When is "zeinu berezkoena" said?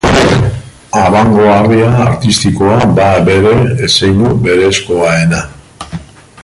3.97-5.41